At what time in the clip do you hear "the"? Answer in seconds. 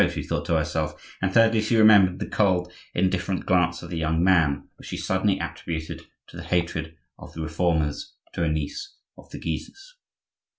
2.17-2.25, 3.91-3.99, 6.35-6.43, 7.33-7.41, 9.29-9.37